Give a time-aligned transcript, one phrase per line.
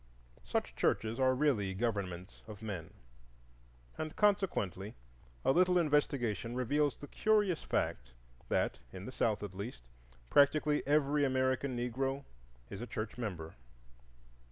[0.43, 2.91] Such churches are really governments of men,
[3.99, 4.95] and consequently
[5.45, 8.13] a little investigation reveals the curious fact
[8.49, 9.83] that, in the South, at least,
[10.31, 12.23] practically every American Negro
[12.67, 13.53] is a church member.